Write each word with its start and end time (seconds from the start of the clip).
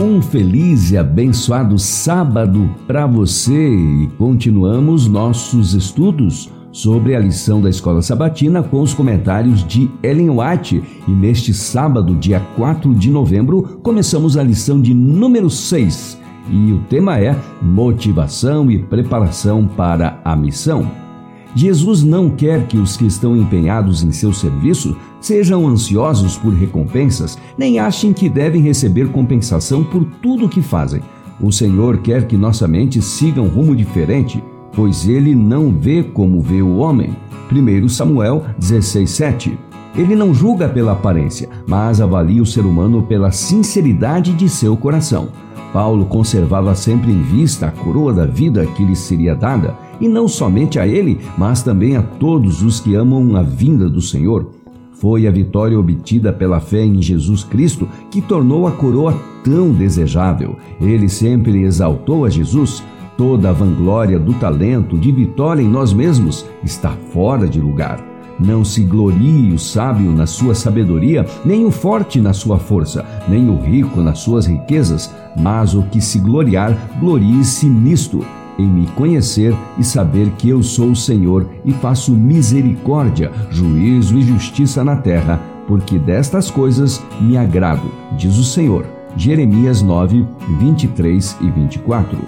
Um 0.00 0.22
feliz 0.22 0.92
e 0.92 0.96
abençoado 0.96 1.76
sábado 1.76 2.70
para 2.86 3.04
você 3.04 3.52
e 3.52 4.08
continuamos 4.16 5.08
nossos 5.08 5.74
estudos 5.74 6.48
sobre 6.70 7.16
a 7.16 7.18
lição 7.18 7.60
da 7.60 7.68
Escola 7.68 8.00
Sabatina 8.00 8.62
com 8.62 8.80
os 8.80 8.94
comentários 8.94 9.66
de 9.66 9.90
Ellen 10.00 10.30
White. 10.30 10.80
E 11.08 11.10
neste 11.10 11.52
sábado, 11.52 12.14
dia 12.14 12.38
4 12.54 12.94
de 12.94 13.10
novembro, 13.10 13.80
começamos 13.82 14.36
a 14.36 14.42
lição 14.44 14.80
de 14.80 14.94
número 14.94 15.50
6 15.50 16.16
e 16.48 16.72
o 16.72 16.78
tema 16.88 17.18
é 17.18 17.36
Motivação 17.60 18.70
e 18.70 18.78
Preparação 18.78 19.66
para 19.66 20.20
a 20.24 20.36
Missão. 20.36 21.07
Jesus 21.54 22.02
não 22.02 22.28
quer 22.30 22.66
que 22.66 22.76
os 22.76 22.96
que 22.96 23.06
estão 23.06 23.36
empenhados 23.36 24.02
em 24.02 24.12
seu 24.12 24.32
serviço 24.32 24.96
sejam 25.20 25.66
ansiosos 25.66 26.36
por 26.36 26.52
recompensas, 26.52 27.38
nem 27.56 27.78
achem 27.78 28.12
que 28.12 28.28
devem 28.28 28.62
receber 28.62 29.08
compensação 29.08 29.82
por 29.82 30.04
tudo 30.22 30.46
o 30.46 30.48
que 30.48 30.62
fazem. 30.62 31.02
O 31.40 31.52
Senhor 31.52 31.98
quer 31.98 32.26
que 32.26 32.36
nossa 32.36 32.66
mente 32.66 33.00
siga 33.00 33.40
um 33.40 33.48
rumo 33.48 33.74
diferente, 33.74 34.42
pois 34.72 35.08
ele 35.08 35.34
não 35.34 35.72
vê 35.72 36.02
como 36.02 36.40
vê 36.40 36.60
o 36.62 36.76
homem. 36.76 37.16
1 37.50 37.88
Samuel 37.88 38.44
16:7. 38.58 39.56
Ele 39.96 40.14
não 40.14 40.34
julga 40.34 40.68
pela 40.68 40.92
aparência, 40.92 41.48
mas 41.66 42.00
avalia 42.00 42.42
o 42.42 42.46
ser 42.46 42.64
humano 42.64 43.02
pela 43.02 43.32
sinceridade 43.32 44.32
de 44.32 44.48
seu 44.48 44.76
coração. 44.76 45.28
Paulo 45.72 46.06
conservava 46.06 46.74
sempre 46.74 47.10
em 47.10 47.22
vista 47.22 47.66
a 47.66 47.70
coroa 47.70 48.12
da 48.12 48.24
vida 48.24 48.64
que 48.66 48.84
lhe 48.84 48.96
seria 48.96 49.34
dada, 49.34 49.76
e 50.00 50.08
não 50.08 50.28
somente 50.28 50.78
a 50.78 50.86
ele, 50.86 51.18
mas 51.36 51.62
também 51.62 51.96
a 51.96 52.02
todos 52.02 52.62
os 52.62 52.80
que 52.80 52.94
amam 52.94 53.36
a 53.36 53.42
vinda 53.42 53.88
do 53.88 54.00
Senhor. 54.00 54.50
Foi 54.92 55.28
a 55.28 55.30
vitória 55.30 55.78
obtida 55.78 56.32
pela 56.32 56.58
fé 56.58 56.84
em 56.84 57.00
Jesus 57.00 57.44
Cristo 57.44 57.88
que 58.10 58.20
tornou 58.20 58.66
a 58.66 58.72
coroa 58.72 59.14
tão 59.44 59.70
desejável. 59.70 60.56
Ele 60.80 61.08
sempre 61.08 61.62
exaltou 61.62 62.24
a 62.24 62.30
Jesus. 62.30 62.82
Toda 63.16 63.50
a 63.50 63.52
vanglória 63.52 64.18
do 64.18 64.34
talento, 64.34 64.96
de 64.96 65.10
vitória 65.10 65.62
em 65.62 65.68
nós 65.68 65.92
mesmos, 65.92 66.44
está 66.64 66.90
fora 67.12 67.48
de 67.48 67.60
lugar. 67.60 68.04
Não 68.40 68.64
se 68.64 68.84
glorie 68.84 69.52
o 69.52 69.58
sábio 69.58 70.12
na 70.12 70.24
sua 70.24 70.54
sabedoria, 70.54 71.26
nem 71.44 71.64
o 71.64 71.70
forte 71.72 72.20
na 72.20 72.32
sua 72.32 72.58
força, 72.58 73.04
nem 73.28 73.48
o 73.48 73.60
rico 73.60 74.00
nas 74.00 74.20
suas 74.20 74.46
riquezas, 74.46 75.12
mas 75.36 75.74
o 75.74 75.82
que 75.82 76.00
se 76.00 76.20
gloriar, 76.20 76.76
glorie-se 77.00 77.68
nisto, 77.68 78.24
em 78.58 78.66
me 78.66 78.86
conhecer 78.88 79.54
e 79.78 79.84
saber 79.84 80.30
que 80.32 80.48
eu 80.48 80.62
sou 80.62 80.90
o 80.90 80.96
Senhor 80.96 81.48
e 81.64 81.72
faço 81.72 82.12
misericórdia, 82.12 83.30
juízo 83.50 84.18
e 84.18 84.22
justiça 84.22 84.82
na 84.82 84.96
terra, 84.96 85.40
porque 85.66 85.98
destas 85.98 86.50
coisas 86.50 87.02
me 87.20 87.36
agrado, 87.36 87.90
diz 88.16 88.36
o 88.36 88.44
Senhor. 88.44 88.84
Jeremias 89.16 89.82
9, 89.82 90.26
23 90.58 91.36
e 91.40 91.50
24. 91.50 92.18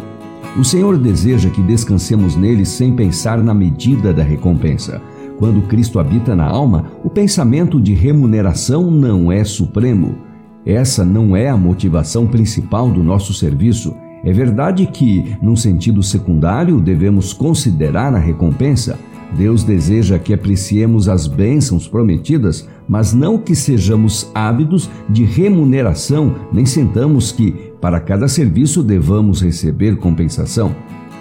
O 0.59 0.65
Senhor 0.65 0.99
deseja 0.99 1.49
que 1.49 1.63
descansemos 1.63 2.35
nele 2.35 2.65
sem 2.65 2.95
pensar 2.95 3.39
na 3.39 3.55
medida 3.55 4.13
da 4.13 4.23
recompensa. 4.23 5.01
Quando 5.39 5.63
Cristo 5.69 5.99
habita 5.99 6.35
na 6.35 6.45
alma, 6.45 6.87
o 7.05 7.09
pensamento 7.09 7.81
de 7.81 7.95
remuneração 7.95 8.91
não 8.91 9.31
é 9.31 9.45
supremo. 9.45 10.19
Essa 10.67 11.05
não 11.05 11.35
é 11.35 11.49
a 11.49 11.57
motivação 11.57 12.27
principal 12.27 12.91
do 12.91 13.03
nosso 13.03 13.33
serviço. 13.33 13.95
É 14.23 14.33
verdade 14.33 14.87
que, 14.87 15.35
num 15.41 15.57
sentido 15.57 16.03
secundário, 16.03 16.81
devemos 16.81 17.33
considerar 17.33 18.15
a 18.15 18.19
recompensa. 18.19 18.99
Deus 19.37 19.63
deseja 19.63 20.19
que 20.19 20.35
apreciemos 20.35 21.09
as 21.09 21.27
bênçãos 21.27 21.87
prometidas, 21.87 22.69
mas 22.89 23.15
não 23.15 23.39
que 23.39 23.55
sejamos 23.55 24.31
ávidos 24.35 24.91
de 25.09 25.25
remuneração, 25.25 26.35
nem 26.53 26.67
sentamos 26.67 27.31
que, 27.33 27.53
para 27.81 28.01
cada 28.01 28.27
serviço, 28.29 28.83
devamos 28.83 29.41
receber 29.41 29.97
compensação. 29.97 30.75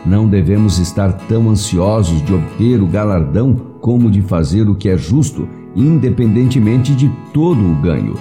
Não 0.05 0.27
devemos 0.27 0.79
estar 0.79 1.11
tão 1.27 1.49
ansiosos 1.49 2.21
de 2.25 2.33
obter 2.33 2.81
o 2.81 2.87
galardão 2.87 3.55
como 3.79 4.09
de 4.09 4.21
fazer 4.21 4.67
o 4.67 4.75
que 4.75 4.89
é 4.89 4.97
justo, 4.97 5.47
independentemente 5.75 6.95
de 6.95 7.09
todo 7.33 7.59
o 7.59 7.75
ganho. 7.75 8.15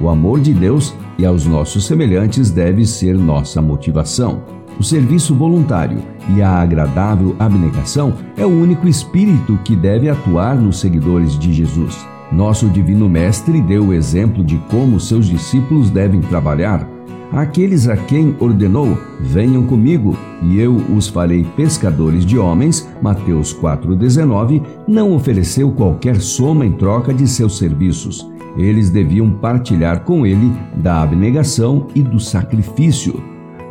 O 0.00 0.08
amor 0.08 0.40
de 0.40 0.52
Deus 0.52 0.94
e 1.18 1.24
aos 1.24 1.46
nossos 1.46 1.86
semelhantes 1.86 2.50
deve 2.50 2.84
ser 2.86 3.16
nossa 3.16 3.60
motivação. 3.62 4.42
O 4.78 4.82
serviço 4.82 5.34
voluntário 5.34 6.02
e 6.34 6.42
a 6.42 6.50
agradável 6.50 7.36
abnegação 7.38 8.14
é 8.36 8.44
o 8.44 8.48
único 8.48 8.88
espírito 8.88 9.58
que 9.64 9.76
deve 9.76 10.08
atuar 10.08 10.56
nos 10.56 10.80
seguidores 10.80 11.38
de 11.38 11.52
Jesus. 11.52 12.06
Nosso 12.32 12.68
Divino 12.68 13.08
Mestre 13.08 13.60
deu 13.60 13.88
o 13.88 13.92
exemplo 13.92 14.42
de 14.42 14.56
como 14.70 14.98
seus 14.98 15.26
discípulos 15.26 15.90
devem 15.90 16.20
trabalhar 16.20 16.88
Aqueles 17.32 17.88
a 17.88 17.96
quem 17.96 18.36
ordenou: 18.38 18.98
Venham 19.18 19.66
comigo, 19.66 20.14
e 20.42 20.60
eu 20.60 20.76
os 20.94 21.08
farei 21.08 21.44
pescadores 21.56 22.26
de 22.26 22.38
homens. 22.38 22.86
Mateus 23.00 23.54
4,19 23.54 24.62
não 24.86 25.14
ofereceu 25.14 25.72
qualquer 25.72 26.20
soma 26.20 26.66
em 26.66 26.72
troca 26.72 27.14
de 27.14 27.26
seus 27.26 27.56
serviços. 27.56 28.30
Eles 28.56 28.90
deviam 28.90 29.30
partilhar 29.30 30.00
com 30.00 30.26
ele 30.26 30.52
da 30.76 31.02
abnegação 31.02 31.88
e 31.94 32.02
do 32.02 32.20
sacrifício. 32.20 33.22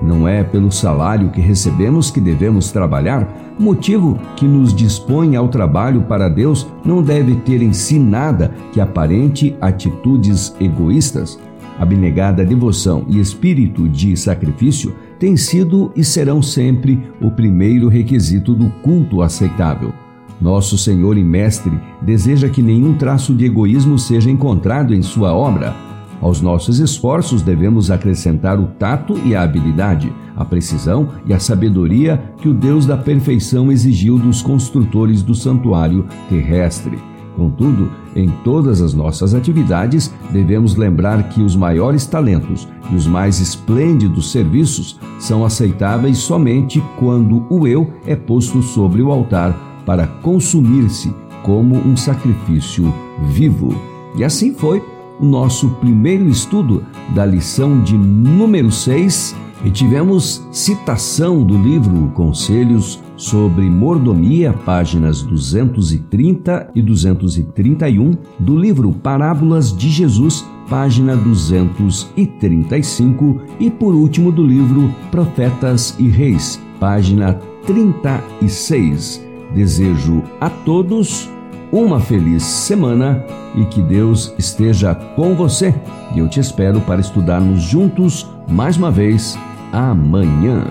Não 0.02 0.28
é 0.28 0.44
pelo 0.44 0.72
salário 0.72 1.30
que 1.30 1.40
recebemos 1.40 2.10
que 2.10 2.20
devemos 2.20 2.72
trabalhar, 2.72 3.56
motivo 3.60 4.20
que 4.36 4.48
nos 4.48 4.74
dispõe 4.74 5.36
ao 5.36 5.48
trabalho 5.48 6.02
para 6.02 6.28
Deus 6.28 6.68
não 6.84 7.04
deve 7.04 7.36
ter 7.36 7.62
em 7.62 7.72
si 7.72 8.00
nada 8.00 8.52
que 8.72 8.82
aparente 8.82 9.56
atitudes 9.62 10.56
egoístas 10.60 11.38
abnegada 11.82 12.46
devoção 12.46 13.04
e 13.08 13.20
espírito 13.20 13.90
de 13.90 14.16
sacrifício 14.16 14.96
têm 15.18 15.36
sido 15.36 15.92
e 15.96 16.04
serão 16.04 16.40
sempre 16.40 17.12
o 17.20 17.32
primeiro 17.32 17.88
requisito 17.88 18.54
do 18.54 18.70
culto 18.84 19.24
aceitável. 19.24 19.92
Nosso 20.42 20.76
Senhor 20.76 21.18
e 21.20 21.24
Mestre 21.24 21.80
deseja 22.02 22.50
que 22.50 22.64
nenhum 22.64 22.96
traço 22.96 23.32
de 23.36 23.46
egoísmo 23.46 24.00
seja 24.00 24.32
encontrado 24.32 24.94
em 24.94 25.04
sua 25.04 25.32
obra. 25.34 25.76
Aos 26.20 26.42
nossos 26.42 26.80
esforços 26.80 27.44
devemos 27.44 27.92
acrescentar 27.92 28.60
o 28.60 28.68
tato 28.68 29.20
e 29.24 29.36
a 29.36 29.44
habilidade, 29.44 30.12
a 30.36 30.44
precisão 30.44 31.10
e 31.28 31.34
a 31.34 31.40
sabedoria 31.40 32.22
que 32.42 32.50
o 32.50 32.54
Deus 32.54 32.88
da 32.88 32.98
perfeição 32.98 33.72
exigiu 33.72 34.18
dos 34.18 34.42
construtores 34.42 35.22
do 35.22 35.36
santuário 35.36 36.08
terrestre. 36.28 36.98
Contudo, 37.36 37.90
em 38.16 38.28
todas 38.44 38.82
as 38.82 38.94
nossas 38.94 39.34
atividades, 39.34 40.14
devemos 40.32 40.76
lembrar 40.76 41.30
que 41.30 41.42
os 41.42 41.56
maiores 41.56 42.06
talentos 42.06 42.68
e 42.92 42.96
os 42.96 43.08
mais 43.08 43.40
esplêndidos 43.40 44.32
serviços 44.32 45.00
são 45.20 45.46
aceitáveis 45.46 46.18
somente 46.18 46.84
quando 47.00 47.46
o 47.50 47.68
eu 47.68 47.92
é 48.06 48.16
posto 48.16 48.62
sobre 48.62 49.02
o 49.02 49.12
altar 49.12 49.71
para 49.86 50.08
consumir-se 50.08 51.14
como 51.44 51.76
um 51.76 51.98
sacrifício 51.98 52.94
vivo. 53.30 53.74
E 54.16 54.24
assim 54.24 54.54
foi 54.54 54.82
o 55.20 55.26
nosso 55.26 55.70
primeiro 55.76 56.28
estudo 56.28 56.84
da 57.14 57.26
lição 57.26 57.82
de 57.82 57.98
número 57.98 58.72
6 58.72 59.36
e 59.64 59.70
tivemos 59.70 60.44
citação 60.52 61.44
do 61.44 61.56
livro 61.58 62.12
Conselhos 62.16 63.00
sobre 63.16 63.70
Mordomia, 63.70 64.52
páginas 64.52 65.22
230 65.22 66.72
e 66.74 66.82
231, 66.82 68.18
do 68.40 68.58
livro 68.58 68.92
Parábolas 68.92 69.72
de 69.76 69.92
Jesus, 69.92 70.44
página 70.68 71.16
235, 71.16 73.40
e 73.60 73.70
por 73.70 73.94
último 73.94 74.32
do 74.32 74.44
livro 74.44 74.92
Profetas 75.12 75.96
e 76.00 76.08
Reis, 76.08 76.60
página 76.80 77.36
36. 77.68 79.31
Desejo 79.54 80.24
a 80.40 80.50
todos 80.50 81.30
uma 81.72 82.00
feliz 82.00 82.44
semana 82.44 83.24
e 83.56 83.66
que 83.66 83.82
Deus 83.82 84.34
esteja 84.38 84.94
com 84.94 85.36
você. 85.36 85.74
E 86.14 86.20
eu 86.20 86.28
te 86.28 86.40
espero 86.40 86.82
para 86.82 87.02
estudarmos 87.02 87.62
juntos 87.62 88.30
mais 88.48 88.78
uma 88.78 88.92
vez 88.92 89.38
amanhã. 89.72 90.66